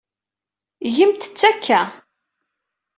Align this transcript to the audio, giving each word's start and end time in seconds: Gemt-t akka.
Gemt-t 0.95 1.41
akka. 1.49 1.81